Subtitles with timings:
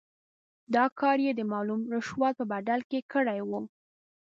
[0.75, 3.59] دا کار یې د معلوم رشوت په بدل کې کړی وو.